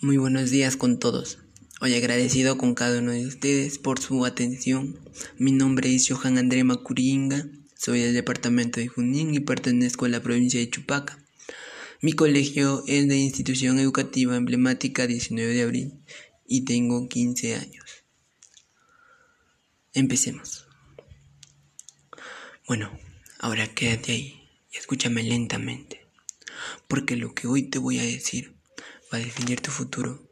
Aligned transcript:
Muy 0.00 0.16
buenos 0.16 0.50
días 0.50 0.76
con 0.76 1.00
todos. 1.00 1.38
Hoy 1.80 1.96
agradecido 1.96 2.56
con 2.56 2.76
cada 2.76 3.00
uno 3.00 3.10
de 3.10 3.26
ustedes 3.26 3.78
por 3.78 3.98
su 3.98 4.24
atención. 4.24 4.96
Mi 5.38 5.50
nombre 5.50 5.92
es 5.92 6.08
Johan 6.08 6.38
André 6.38 6.62
Macuringa, 6.62 7.48
soy 7.76 8.02
del 8.02 8.14
departamento 8.14 8.78
de 8.78 8.86
Junín 8.86 9.34
y 9.34 9.40
pertenezco 9.40 10.04
a 10.04 10.08
la 10.08 10.22
provincia 10.22 10.60
de 10.60 10.70
Chupaca. 10.70 11.18
Mi 12.00 12.12
colegio 12.12 12.84
es 12.86 13.08
de 13.08 13.16
institución 13.16 13.80
educativa 13.80 14.36
emblemática 14.36 15.08
19 15.08 15.52
de 15.52 15.62
abril 15.62 15.94
y 16.46 16.64
tengo 16.64 17.08
15 17.08 17.56
años. 17.56 18.04
Empecemos. 19.94 20.68
Bueno, 22.68 22.96
ahora 23.40 23.66
quédate 23.74 24.12
ahí 24.12 24.48
y 24.72 24.76
escúchame 24.76 25.24
lentamente, 25.24 26.06
porque 26.86 27.16
lo 27.16 27.34
que 27.34 27.48
hoy 27.48 27.64
te 27.64 27.80
voy 27.80 27.98
a 27.98 28.04
decir 28.04 28.57
va 29.12 29.18
a 29.18 29.20
definir 29.20 29.60
tu 29.60 29.70
futuro, 29.70 30.30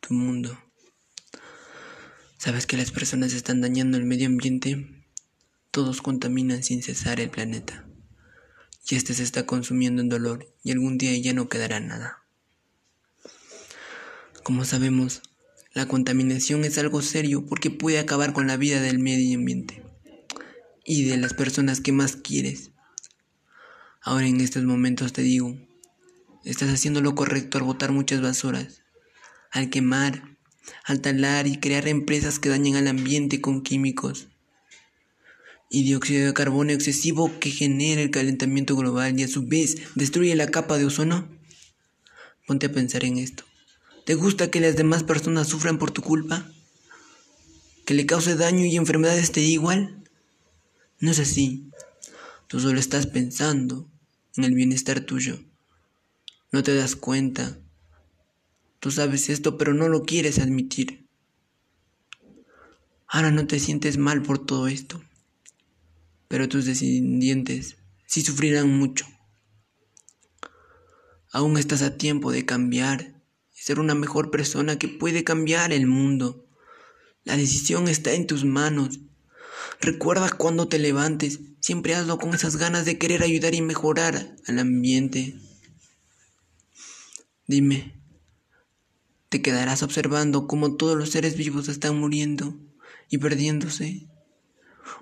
tu 0.00 0.14
mundo. 0.14 0.58
¿Sabes 2.38 2.66
que 2.66 2.76
las 2.76 2.90
personas 2.90 3.32
están 3.32 3.60
dañando 3.60 3.96
el 3.96 4.04
medio 4.04 4.26
ambiente? 4.26 5.04
Todos 5.70 6.02
contaminan 6.02 6.62
sin 6.62 6.82
cesar 6.82 7.20
el 7.20 7.30
planeta. 7.30 7.86
Y 8.88 8.96
este 8.96 9.14
se 9.14 9.22
está 9.22 9.46
consumiendo 9.46 10.02
en 10.02 10.08
dolor 10.08 10.54
y 10.62 10.70
algún 10.70 10.98
día 10.98 11.16
ya 11.18 11.32
no 11.32 11.48
quedará 11.48 11.80
nada. 11.80 12.22
Como 14.42 14.64
sabemos, 14.64 15.22
la 15.72 15.88
contaminación 15.88 16.64
es 16.64 16.76
algo 16.78 17.02
serio 17.02 17.46
porque 17.46 17.70
puede 17.70 17.98
acabar 17.98 18.32
con 18.32 18.46
la 18.46 18.56
vida 18.56 18.80
del 18.80 18.98
medio 18.98 19.38
ambiente 19.38 19.82
y 20.84 21.04
de 21.04 21.16
las 21.16 21.32
personas 21.32 21.80
que 21.80 21.92
más 21.92 22.16
quieres. 22.16 22.72
Ahora 24.02 24.26
en 24.26 24.40
estos 24.40 24.64
momentos 24.64 25.14
te 25.14 25.22
digo, 25.22 25.56
Estás 26.44 26.68
haciendo 26.68 27.00
lo 27.00 27.14
correcto 27.14 27.56
al 27.56 27.64
botar 27.64 27.90
muchas 27.90 28.20
basuras, 28.20 28.82
al 29.50 29.70
quemar, 29.70 30.36
al 30.84 31.00
talar 31.00 31.46
y 31.46 31.58
crear 31.58 31.88
empresas 31.88 32.38
que 32.38 32.50
dañan 32.50 32.76
al 32.76 32.88
ambiente 32.88 33.40
con 33.40 33.62
químicos 33.62 34.28
y 35.70 35.84
dióxido 35.84 36.26
de 36.26 36.34
carbono 36.34 36.72
excesivo 36.72 37.32
que 37.40 37.50
genera 37.50 38.02
el 38.02 38.10
calentamiento 38.10 38.76
global 38.76 39.18
y 39.18 39.22
a 39.22 39.28
su 39.28 39.46
vez 39.46 39.76
destruye 39.94 40.36
la 40.36 40.50
capa 40.50 40.76
de 40.76 40.84
ozono? 40.84 41.28
Ponte 42.46 42.66
a 42.66 42.72
pensar 42.72 43.04
en 43.04 43.16
esto. 43.16 43.44
¿Te 44.04 44.14
gusta 44.14 44.50
que 44.50 44.60
las 44.60 44.76
demás 44.76 45.02
personas 45.02 45.48
sufran 45.48 45.78
por 45.78 45.92
tu 45.92 46.02
culpa? 46.02 46.46
¿Que 47.86 47.94
le 47.94 48.04
cause 48.04 48.36
daño 48.36 48.66
y 48.66 48.76
enfermedades 48.76 49.32
te 49.32 49.40
igual? 49.40 50.04
No 51.00 51.10
es 51.10 51.20
así. 51.20 51.70
Tú 52.48 52.60
solo 52.60 52.78
estás 52.78 53.06
pensando 53.06 53.88
en 54.36 54.44
el 54.44 54.54
bienestar 54.54 55.00
tuyo. 55.00 55.40
No 56.54 56.62
te 56.62 56.72
das 56.72 56.94
cuenta. 56.94 57.58
Tú 58.78 58.92
sabes 58.92 59.28
esto, 59.28 59.58
pero 59.58 59.74
no 59.74 59.88
lo 59.88 60.04
quieres 60.04 60.38
admitir. 60.38 61.08
Ahora 63.08 63.32
no 63.32 63.48
te 63.48 63.58
sientes 63.58 63.98
mal 63.98 64.22
por 64.22 64.46
todo 64.46 64.68
esto, 64.68 65.02
pero 66.28 66.48
tus 66.48 66.64
descendientes 66.64 67.78
sí 68.06 68.22
sufrirán 68.22 68.68
mucho. 68.68 69.04
Aún 71.32 71.58
estás 71.58 71.82
a 71.82 71.96
tiempo 71.96 72.30
de 72.30 72.46
cambiar 72.46 73.20
y 73.52 73.60
ser 73.60 73.80
una 73.80 73.96
mejor 73.96 74.30
persona 74.30 74.78
que 74.78 74.86
puede 74.86 75.24
cambiar 75.24 75.72
el 75.72 75.88
mundo. 75.88 76.46
La 77.24 77.36
decisión 77.36 77.88
está 77.88 78.12
en 78.12 78.28
tus 78.28 78.44
manos. 78.44 79.00
Recuerda 79.80 80.30
cuando 80.30 80.68
te 80.68 80.78
levantes, 80.78 81.40
siempre 81.58 81.96
hazlo 81.96 82.16
con 82.18 82.32
esas 82.32 82.58
ganas 82.58 82.84
de 82.84 82.96
querer 82.96 83.24
ayudar 83.24 83.56
y 83.56 83.60
mejorar 83.60 84.36
al 84.46 84.58
ambiente. 84.60 85.34
Dime, 87.46 87.92
¿te 89.28 89.42
quedarás 89.42 89.82
observando 89.82 90.46
cómo 90.46 90.76
todos 90.76 90.96
los 90.96 91.10
seres 91.10 91.36
vivos 91.36 91.68
están 91.68 91.98
muriendo 91.98 92.56
y 93.10 93.18
perdiéndose? 93.18 94.06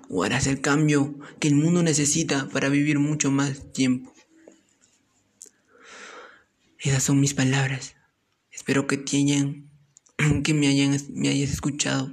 ¿O 0.09 0.23
harás 0.23 0.47
el 0.47 0.59
cambio 0.59 1.17
que 1.39 1.47
el 1.47 1.55
mundo 1.55 1.83
necesita 1.83 2.49
para 2.49 2.67
vivir 2.67 2.99
mucho 2.99 3.31
más 3.31 3.71
tiempo? 3.71 4.13
Esas 6.79 7.03
son 7.03 7.21
mis 7.21 7.33
palabras. 7.33 7.95
Espero 8.51 8.87
que 8.87 8.97
te 8.97 9.23
que 10.43 10.53
me, 10.53 10.67
hayan, 10.67 10.97
me 11.13 11.29
hayas 11.29 11.51
escuchado 11.51 12.11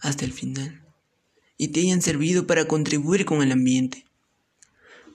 hasta 0.00 0.26
el 0.26 0.34
final 0.34 0.84
y 1.56 1.68
te 1.68 1.80
hayan 1.80 2.02
servido 2.02 2.46
para 2.46 2.66
contribuir 2.66 3.24
con 3.24 3.42
el 3.42 3.52
ambiente. 3.52 4.04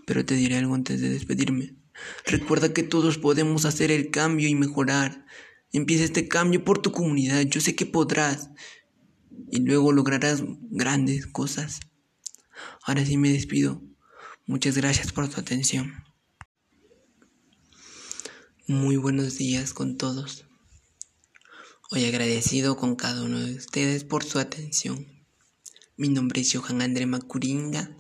Pero 0.08 0.26
te 0.26 0.34
diré 0.34 0.58
algo 0.58 0.74
antes 0.74 1.00
de 1.00 1.10
despedirme. 1.10 1.79
Recuerda 2.26 2.74
que 2.74 2.84
todos 2.84 3.18
podemos 3.18 3.66
hacer 3.66 3.92
el 3.92 4.12
cambio 4.12 4.48
y 4.48 4.56
mejorar. 4.56 5.26
Empieza 5.72 6.04
este 6.04 6.28
cambio 6.28 6.64
por 6.64 6.82
tu 6.82 6.92
comunidad. 6.92 7.42
Yo 7.42 7.62
sé 7.62 7.76
que 7.76 7.86
podrás. 7.86 8.50
Y 9.52 9.60
luego 9.62 9.92
lograrás 9.92 10.44
grandes 10.70 11.28
cosas. 11.28 11.80
Ahora 12.84 13.06
sí 13.06 13.18
me 13.18 13.32
despido. 13.32 13.82
Muchas 14.46 14.76
gracias 14.76 15.12
por 15.12 15.30
tu 15.30 15.40
atención. 15.40 16.04
Muy 18.68 18.98
buenos 18.98 19.38
días 19.38 19.74
con 19.74 19.98
todos. 19.98 20.46
Hoy 21.92 22.06
agradecido 22.06 22.78
con 22.78 22.96
cada 22.96 23.24
uno 23.24 23.40
de 23.40 23.56
ustedes 23.56 24.04
por 24.04 24.24
su 24.24 24.38
atención. 24.38 25.08
Mi 25.98 26.10
nombre 26.10 26.42
es 26.42 26.54
Johan 26.54 26.82
André 26.82 27.06
Macuringa 27.08 27.99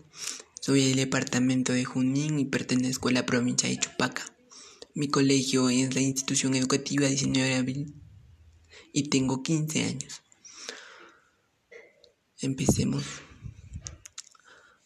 soy 0.69 0.85
del 0.85 0.97
departamento 0.97 1.74
de 1.74 1.84
Junín 1.84 2.38
y 2.38 2.46
pertenezco 2.46 3.09
a 3.09 3.12
la 3.12 3.25
provincia 3.25 3.68
de 3.68 3.80
Chupaca. 3.80 4.24
Mi 4.94 5.07
colegio 5.07 5.68
es 5.68 5.96
la 5.96 6.02
institución 6.02 6.53
educativa 6.53 7.07
19 7.07 7.50
de 7.50 7.56
abril 7.56 7.96
y 8.94 9.09
tengo 9.09 9.41
15 9.41 9.84
años. 9.84 10.22
Empecemos. 12.40 13.03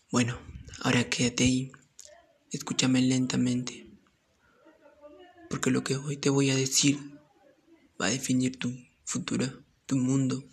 Bueno, 0.10 0.40
ahora 0.80 1.10
quédate 1.10 1.44
ahí. 1.44 1.74
Escúchame 2.50 3.02
lentamente. 3.02 3.90
Porque 5.50 5.70
lo 5.70 5.84
que 5.84 5.98
hoy 5.98 6.16
te 6.16 6.30
voy 6.30 6.50
a 6.50 6.56
decir 6.56 6.98
va 8.02 8.06
a 8.06 8.12
definir 8.12 8.58
tu 8.58 8.74
futuro, 9.04 9.66
tu 9.86 9.98
mundo. 9.98 10.46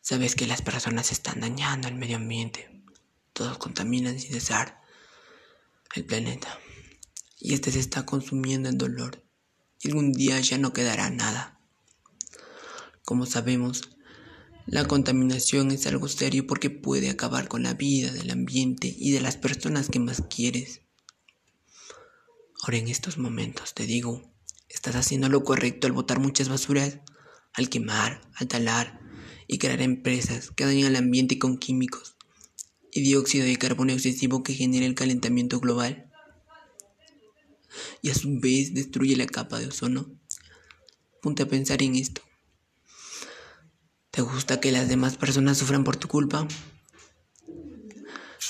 Sabes 0.00 0.34
que 0.34 0.48
las 0.48 0.60
personas 0.60 1.12
están 1.12 1.38
dañando 1.38 1.86
el 1.86 1.94
medio 1.94 2.16
ambiente 2.16 2.77
todos 3.38 3.56
contaminan 3.56 4.18
sin 4.18 4.32
cesar 4.32 4.80
el 5.94 6.04
planeta. 6.04 6.58
Y 7.38 7.54
este 7.54 7.70
se 7.70 7.78
está 7.78 8.04
consumiendo 8.04 8.68
en 8.68 8.78
dolor. 8.78 9.24
Y 9.80 9.88
algún 9.88 10.12
día 10.12 10.40
ya 10.40 10.58
no 10.58 10.72
quedará 10.72 11.08
nada. 11.10 11.60
Como 13.04 13.26
sabemos, 13.26 13.90
la 14.66 14.86
contaminación 14.86 15.70
es 15.70 15.86
algo 15.86 16.08
serio 16.08 16.48
porque 16.48 16.68
puede 16.68 17.10
acabar 17.10 17.46
con 17.46 17.62
la 17.62 17.74
vida, 17.74 18.10
del 18.12 18.32
ambiente 18.32 18.92
y 18.98 19.12
de 19.12 19.20
las 19.20 19.36
personas 19.36 19.88
que 19.88 20.00
más 20.00 20.20
quieres. 20.28 20.82
Ahora 22.62 22.78
en 22.78 22.88
estos 22.88 23.18
momentos 23.18 23.72
te 23.72 23.86
digo, 23.86 24.32
estás 24.68 24.96
haciendo 24.96 25.28
lo 25.28 25.44
correcto 25.44 25.86
al 25.86 25.92
botar 25.92 26.18
muchas 26.18 26.48
basuras, 26.48 26.98
al 27.52 27.68
quemar, 27.68 28.20
al 28.34 28.48
talar 28.48 29.00
y 29.46 29.58
crear 29.58 29.80
empresas 29.80 30.50
que 30.50 30.64
dañan 30.64 30.88
al 30.88 30.96
ambiente 30.96 31.38
con 31.38 31.58
químicos 31.58 32.17
y 32.92 33.02
dióxido 33.02 33.44
de 33.44 33.56
carbono 33.56 33.92
excesivo 33.92 34.42
que 34.42 34.54
genera 34.54 34.86
el 34.86 34.94
calentamiento 34.94 35.60
global 35.60 36.08
y 38.02 38.10
a 38.10 38.14
su 38.14 38.38
vez 38.40 38.74
destruye 38.74 39.16
la 39.16 39.26
capa 39.26 39.58
de 39.58 39.66
ozono. 39.66 40.10
Ponte 41.22 41.42
a 41.42 41.48
pensar 41.48 41.82
en 41.82 41.96
esto. 41.96 42.22
¿Te 44.10 44.22
gusta 44.22 44.60
que 44.60 44.72
las 44.72 44.88
demás 44.88 45.16
personas 45.16 45.58
sufran 45.58 45.84
por 45.84 45.96
tu 45.96 46.08
culpa? 46.08 46.46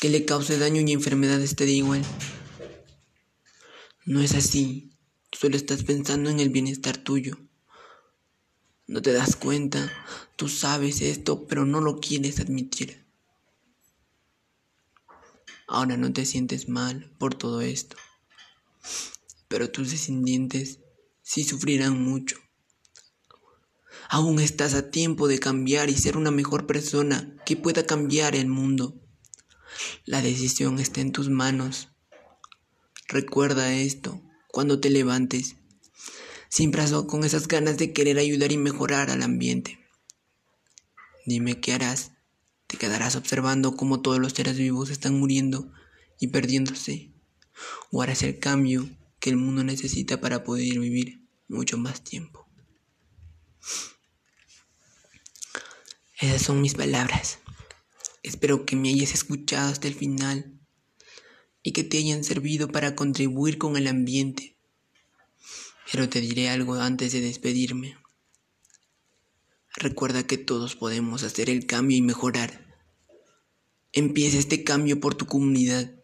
Que 0.00 0.08
le 0.08 0.24
cause 0.24 0.58
daño 0.58 0.80
y 0.82 0.92
enfermedades 0.92 1.56
te 1.56 1.64
da 1.64 1.72
igual. 1.72 2.02
No 4.04 4.20
es 4.20 4.34
así. 4.34 4.92
solo 5.32 5.56
estás 5.56 5.82
pensando 5.82 6.30
en 6.30 6.40
el 6.40 6.50
bienestar 6.50 6.96
tuyo. 6.96 7.38
No 8.86 9.02
te 9.02 9.12
das 9.12 9.36
cuenta. 9.36 9.92
Tú 10.36 10.48
sabes 10.48 11.02
esto, 11.02 11.46
pero 11.46 11.66
no 11.66 11.80
lo 11.80 12.00
quieres 12.00 12.40
admitir. 12.40 13.07
Ahora 15.70 15.98
no 15.98 16.10
te 16.14 16.24
sientes 16.24 16.66
mal 16.66 17.14
por 17.18 17.34
todo 17.34 17.60
esto, 17.60 17.94
pero 19.48 19.70
tus 19.70 19.90
descendientes 19.90 20.80
sí 21.22 21.44
sufrirán 21.44 22.02
mucho. 22.02 22.38
Aún 24.08 24.40
estás 24.40 24.72
a 24.72 24.90
tiempo 24.90 25.28
de 25.28 25.38
cambiar 25.38 25.90
y 25.90 25.98
ser 25.98 26.16
una 26.16 26.30
mejor 26.30 26.66
persona 26.66 27.36
que 27.44 27.54
pueda 27.54 27.84
cambiar 27.84 28.34
el 28.34 28.48
mundo. 28.48 28.98
La 30.06 30.22
decisión 30.22 30.78
está 30.78 31.02
en 31.02 31.12
tus 31.12 31.28
manos. 31.28 31.90
Recuerda 33.06 33.74
esto 33.74 34.22
cuando 34.50 34.80
te 34.80 34.88
levantes. 34.88 35.56
Siempre 36.48 36.80
hazlo 36.80 37.06
con 37.06 37.24
esas 37.24 37.46
ganas 37.46 37.76
de 37.76 37.92
querer 37.92 38.18
ayudar 38.18 38.52
y 38.52 38.56
mejorar 38.56 39.10
al 39.10 39.22
ambiente. 39.22 39.78
Dime 41.26 41.60
qué 41.60 41.74
harás 41.74 42.12
te 42.68 42.76
quedarás 42.76 43.16
observando 43.16 43.76
cómo 43.76 44.02
todos 44.02 44.20
los 44.20 44.34
seres 44.34 44.58
vivos 44.58 44.90
están 44.90 45.18
muriendo 45.18 45.72
y 46.20 46.28
perdiéndose. 46.28 47.10
O 47.90 48.02
harás 48.02 48.22
el 48.22 48.38
cambio 48.38 48.88
que 49.18 49.30
el 49.30 49.36
mundo 49.36 49.64
necesita 49.64 50.20
para 50.20 50.44
poder 50.44 50.78
vivir 50.78 51.26
mucho 51.48 51.78
más 51.78 52.04
tiempo. 52.04 52.46
Esas 56.20 56.42
son 56.42 56.60
mis 56.60 56.74
palabras. 56.74 57.38
Espero 58.22 58.66
que 58.66 58.76
me 58.76 58.90
hayas 58.90 59.14
escuchado 59.14 59.72
hasta 59.72 59.88
el 59.88 59.94
final 59.94 60.52
y 61.62 61.72
que 61.72 61.84
te 61.84 61.98
hayan 61.98 62.22
servido 62.22 62.68
para 62.68 62.94
contribuir 62.94 63.56
con 63.56 63.76
el 63.78 63.86
ambiente. 63.86 64.56
Pero 65.90 66.08
te 66.10 66.20
diré 66.20 66.50
algo 66.50 66.74
antes 66.74 67.12
de 67.12 67.22
despedirme. 67.22 67.96
Recuerda 69.80 70.26
que 70.26 70.38
todos 70.38 70.74
podemos 70.74 71.22
hacer 71.22 71.48
el 71.48 71.64
cambio 71.64 71.96
y 71.96 72.02
mejorar. 72.02 72.66
Empieza 73.92 74.36
este 74.36 74.64
cambio 74.64 74.98
por 74.98 75.14
tu 75.14 75.26
comunidad. 75.26 75.94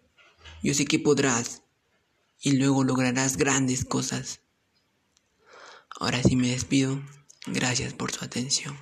Yo 0.63 0.75
sé 0.75 0.85
que 0.85 1.01
podrás 1.01 1.65
y 2.41 2.53
luego 2.53 2.85
lograrás 2.85 3.37
grandes 3.37 3.85
cosas. 3.85 4.43
Ahora 5.99 6.23
sí 6.23 6.37
me 6.37 6.51
despido. 6.51 7.03
Gracias 7.47 7.95
por 7.95 8.13
su 8.13 8.25
atención. 8.25 8.79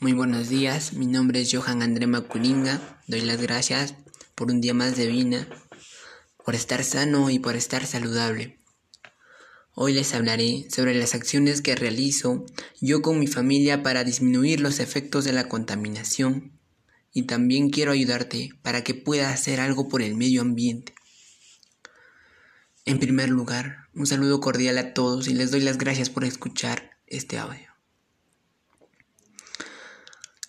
Muy 0.00 0.14
buenos 0.14 0.48
días, 0.48 0.94
mi 0.94 1.06
nombre 1.06 1.42
es 1.42 1.54
Johan 1.54 1.82
André 1.82 2.06
Maculinga. 2.06 3.02
Doy 3.06 3.20
las 3.20 3.40
gracias 3.42 3.96
por 4.34 4.50
un 4.50 4.62
día 4.62 4.72
más 4.72 4.96
de 4.96 5.08
vida, 5.08 5.46
por 6.42 6.54
estar 6.54 6.82
sano 6.84 7.28
y 7.28 7.38
por 7.38 7.54
estar 7.54 7.84
saludable. 7.84 8.58
Hoy 9.78 9.92
les 9.92 10.14
hablaré 10.14 10.66
sobre 10.70 10.94
las 10.94 11.14
acciones 11.14 11.60
que 11.60 11.74
realizo 11.74 12.46
yo 12.80 13.02
con 13.02 13.18
mi 13.18 13.26
familia 13.26 13.82
para 13.82 14.04
disminuir 14.04 14.58
los 14.58 14.80
efectos 14.80 15.26
de 15.26 15.34
la 15.34 15.50
contaminación 15.50 16.58
y 17.12 17.24
también 17.24 17.68
quiero 17.68 17.92
ayudarte 17.92 18.48
para 18.62 18.82
que 18.82 18.94
puedas 18.94 19.34
hacer 19.34 19.60
algo 19.60 19.86
por 19.90 20.00
el 20.00 20.14
medio 20.14 20.40
ambiente. 20.40 20.94
En 22.86 22.98
primer 22.98 23.28
lugar, 23.28 23.88
un 23.92 24.06
saludo 24.06 24.40
cordial 24.40 24.78
a 24.78 24.94
todos 24.94 25.28
y 25.28 25.34
les 25.34 25.50
doy 25.50 25.60
las 25.60 25.76
gracias 25.76 26.08
por 26.08 26.24
escuchar 26.24 26.96
este 27.06 27.36
audio. 27.36 27.68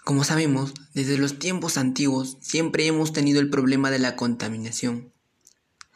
Como 0.06 0.24
sabemos, 0.24 0.74
desde 0.94 1.18
los 1.18 1.38
tiempos 1.38 1.78
antiguos 1.78 2.38
siempre 2.40 2.88
hemos 2.88 3.12
tenido 3.12 3.42
el 3.42 3.50
problema 3.50 3.92
de 3.92 4.00
la 4.00 4.16
contaminación. 4.16 5.12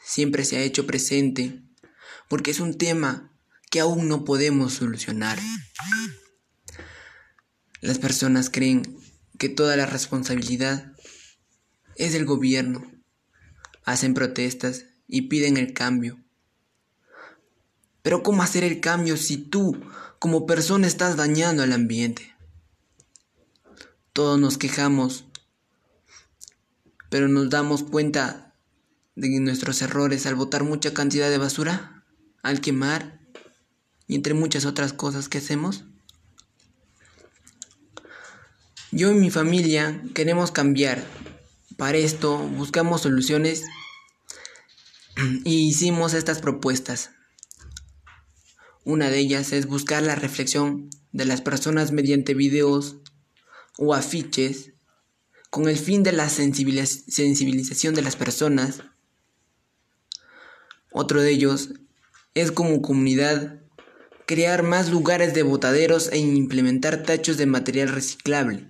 Siempre 0.04 0.44
se 0.44 0.58
ha 0.58 0.64
hecho 0.64 0.86
presente 0.86 1.62
porque 2.32 2.52
es 2.52 2.62
un 2.62 2.78
tema 2.78 3.30
que 3.70 3.82
aún 3.82 4.08
no 4.08 4.24
podemos 4.24 4.76
solucionar. 4.76 5.38
Las 7.82 8.00
personas 8.00 8.50
creen 8.50 8.98
que 9.38 9.50
toda 9.50 9.76
la 9.76 9.86
responsabilidad 9.86 10.94
es 11.98 12.14
del 12.14 12.24
gobierno. 12.24 12.90
Hacen 13.84 14.14
protestas 14.14 14.86
y 15.10 15.24
piden 15.24 15.58
el 15.58 15.74
cambio. 15.74 16.24
Pero 18.02 18.24
¿cómo 18.24 18.44
hacer 18.44 18.64
el 18.64 18.80
cambio 18.80 19.18
si 19.18 19.36
tú 19.36 19.78
como 20.18 20.46
persona 20.46 20.88
estás 20.88 21.18
dañando 21.18 21.64
al 21.64 21.74
ambiente? 21.74 22.34
Todos 24.14 24.40
nos 24.40 24.58
quejamos, 24.58 25.26
pero 27.10 27.28
nos 27.28 27.50
damos 27.50 27.84
cuenta 27.84 28.56
de 29.16 29.38
nuestros 29.42 29.82
errores 29.82 30.26
al 30.28 30.36
botar 30.36 30.64
mucha 30.64 30.94
cantidad 30.94 31.30
de 31.30 31.38
basura, 31.38 32.01
al 32.44 32.62
quemar 32.62 33.20
y 34.08 34.16
entre 34.16 34.34
muchas 34.34 34.66
otras 34.66 34.94
cosas 34.94 35.30
que 35.30 35.38
hacemos. 35.38 35.86
Yo 38.92 39.12
y 39.12 39.16
mi 39.16 39.32
familia 39.32 40.02
queremos 40.14 40.52
cambiar. 40.52 41.06
Para 41.78 41.98
esto 41.98 42.38
buscamos 42.38 43.02
soluciones 43.02 43.64
y 45.46 45.70
hicimos 45.70 46.14
estas 46.14 46.40
propuestas. 46.40 47.12
Una 48.84 49.10
de 49.10 49.20
ellas 49.20 49.54
es 49.54 49.68
buscar 49.68 50.04
la 50.04 50.16
reflexión 50.16 50.90
de 51.12 51.26
las 51.26 51.42
personas 51.42 51.92
mediante 51.92 52.34
videos 52.34 52.98
o 53.78 53.94
afiches 53.94 54.74
con 55.50 55.70
el 55.70 55.78
fin 55.78 56.04
de 56.04 56.12
la 56.12 56.30
sensibilización 56.30 57.94
de 57.94 58.02
las 58.02 58.16
personas. 58.16 58.82
Otro 60.92 61.22
de 61.22 61.32
ellos 61.32 61.70
es 62.34 62.52
como 62.52 62.82
comunidad 62.82 63.62
crear 64.26 64.64
más 64.64 64.90
lugares 64.90 65.34
de 65.34 65.44
botaderos 65.44 66.10
e 66.12 66.18
implementar 66.18 67.04
tachos 67.04 67.38
de 67.38 67.46
material 67.46 67.90
reciclable. 67.90 68.68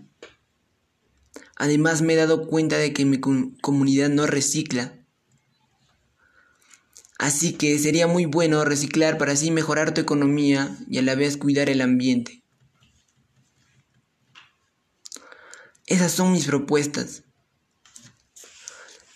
Además 1.56 2.02
me 2.02 2.14
he 2.14 2.16
dado 2.16 2.48
cuenta 2.48 2.78
de 2.78 2.94
que 2.94 3.06
mi 3.06 3.20
comunidad 3.20 4.10
no 4.10 4.26
recicla. 4.26 4.98
Así 7.20 7.54
que 7.54 7.78
sería 7.78 8.08
muy 8.08 8.26
bueno 8.26 8.66
reciclar 8.66 9.20
para 9.20 9.34
así 9.34 9.52
mejorar 9.52 9.94
tu 9.94 10.02
economía 10.02 10.76
y 10.90 10.98
a 10.98 11.04
la 11.04 11.14
vez 11.14 11.38
cuidar 11.38 11.70
el 11.70 11.82
ambiente. 11.82 12.44
Esas 15.86 16.12
son 16.12 16.32
mis 16.32 16.48
propuestas. 16.48 17.26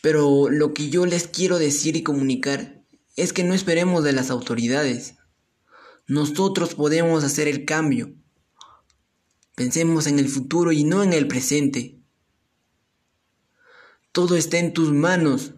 Pero 0.03 0.49
lo 0.51 0.75
que 0.75 0.89
yo 0.89 1.07
les 1.07 1.27
quiero 1.27 1.57
decir 1.57 1.95
y 1.95 2.03
comunicar 2.03 2.84
es 3.15 3.33
que 3.33 3.43
no 3.43 3.53
esperemos 3.53 4.03
de 4.03 4.13
las 4.13 4.29
autoridades. 4.29 5.15
Nosotros 6.07 6.75
podemos 6.75 7.23
hacer 7.23 7.47
el 7.47 7.65
cambio. 7.65 8.13
Pensemos 9.55 10.07
en 10.07 10.19
el 10.19 10.27
futuro 10.27 10.71
y 10.71 10.83
no 10.83 11.01
en 11.01 11.13
el 11.13 11.27
presente. 11.27 11.97
Todo 14.11 14.35
está 14.35 14.59
en 14.59 14.73
tus 14.73 14.91
manos. 14.91 15.53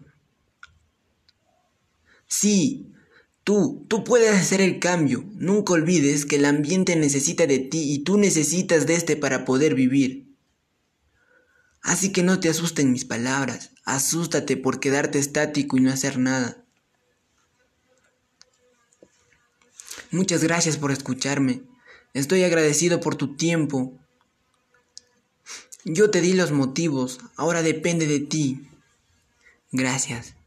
Sí, 2.28 2.92
tú, 3.42 3.84
tú 3.88 4.04
puedes 4.04 4.34
hacer 4.34 4.60
el 4.60 4.78
cambio. 4.78 5.24
Nunca 5.34 5.72
olvides 5.72 6.26
que 6.26 6.36
el 6.36 6.44
ambiente 6.44 6.94
necesita 6.94 7.46
de 7.46 7.58
ti 7.58 7.92
y 7.92 8.04
tú 8.04 8.18
necesitas 8.18 8.86
de 8.86 8.94
este 8.94 9.16
para 9.16 9.44
poder 9.44 9.74
vivir. 9.74 10.36
Así 11.82 12.12
que 12.12 12.22
no 12.22 12.38
te 12.38 12.48
asusten 12.48 12.92
mis 12.92 13.04
palabras, 13.04 13.70
asústate 13.84 14.56
por 14.56 14.78
quedarte 14.80 15.18
estático 15.18 15.76
y 15.78 15.80
no 15.80 15.90
hacer 15.90 16.18
nada. 16.18 16.67
Muchas 20.10 20.42
gracias 20.42 20.78
por 20.78 20.90
escucharme. 20.90 21.62
Estoy 22.14 22.42
agradecido 22.42 23.00
por 23.00 23.16
tu 23.16 23.36
tiempo. 23.36 23.92
Yo 25.84 26.10
te 26.10 26.20
di 26.20 26.32
los 26.32 26.50
motivos, 26.50 27.20
ahora 27.36 27.62
depende 27.62 28.06
de 28.06 28.20
ti. 28.20 28.68
Gracias. 29.70 30.37